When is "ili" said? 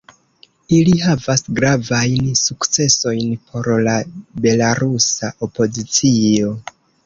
0.77-0.95